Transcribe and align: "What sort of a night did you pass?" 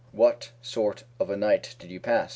"What 0.13 0.49
sort 0.63 1.03
of 1.19 1.29
a 1.29 1.37
night 1.37 1.75
did 1.77 1.91
you 1.91 1.99
pass?" 1.99 2.29